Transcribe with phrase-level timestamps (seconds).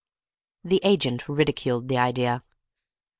[0.63, 2.43] The agent ridiculed the idea.